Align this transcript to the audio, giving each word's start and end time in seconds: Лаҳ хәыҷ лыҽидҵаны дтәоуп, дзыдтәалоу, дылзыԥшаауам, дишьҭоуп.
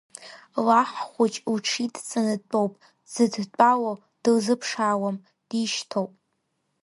Лаҳ 0.65 0.89
хәыҷ 1.13 1.33
лыҽидҵаны 1.51 2.35
дтәоуп, 2.41 2.73
дзыдтәалоу, 3.11 3.95
дылзыԥшаауам, 4.23 5.17
дишьҭоуп. 5.47 6.11